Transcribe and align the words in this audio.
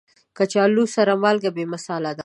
د 0.03 0.03
کچالو 0.37 0.83
سره 0.95 1.11
مالګه 1.23 1.51
بې 1.55 1.65
مثاله 1.73 2.09
ده. 2.17 2.19